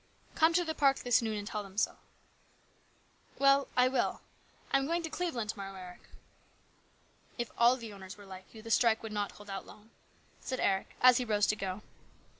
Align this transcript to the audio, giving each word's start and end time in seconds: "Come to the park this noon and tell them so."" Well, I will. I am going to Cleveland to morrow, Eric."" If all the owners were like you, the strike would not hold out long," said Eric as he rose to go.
"Come 0.41 0.51
to 0.55 0.65
the 0.65 0.73
park 0.73 0.97
this 0.97 1.21
noon 1.21 1.37
and 1.37 1.47
tell 1.47 1.61
them 1.61 1.77
so."" 1.77 1.97
Well, 3.37 3.67
I 3.77 3.87
will. 3.87 4.21
I 4.73 4.79
am 4.79 4.87
going 4.87 5.03
to 5.03 5.11
Cleveland 5.11 5.51
to 5.51 5.57
morrow, 5.57 5.75
Eric."" 5.75 6.01
If 7.37 7.51
all 7.55 7.77
the 7.77 7.93
owners 7.93 8.17
were 8.17 8.25
like 8.25 8.51
you, 8.51 8.63
the 8.63 8.71
strike 8.71 9.03
would 9.03 9.11
not 9.11 9.33
hold 9.33 9.47
out 9.51 9.67
long," 9.67 9.91
said 10.39 10.59
Eric 10.59 10.95
as 11.01 11.17
he 11.17 11.23
rose 11.23 11.45
to 11.45 11.55
go. 11.55 11.83